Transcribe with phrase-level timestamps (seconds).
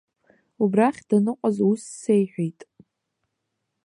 [0.63, 2.59] Убрахь даныҟаз ус сеиҳәеит.